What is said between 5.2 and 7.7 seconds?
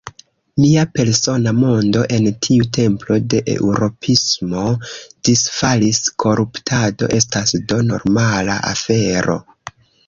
disfalis: koruptado estas